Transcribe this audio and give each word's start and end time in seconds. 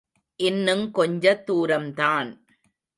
இன்னுங் 0.43 0.91
கொஞ்ச 0.91 1.43
தூரம்தான். 1.47 2.29